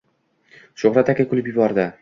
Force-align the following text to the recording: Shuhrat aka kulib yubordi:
Shuhrat 0.85 1.13
aka 1.15 1.29
kulib 1.35 1.53
yubordi: 1.53 1.89